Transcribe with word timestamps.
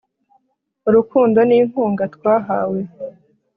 urukundo 0.89 1.39
n'inkunga 1.49 2.05
twahawe 2.15 2.79